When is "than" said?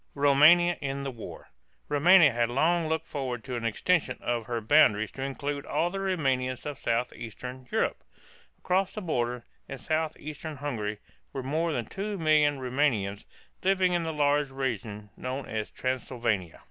11.71-11.85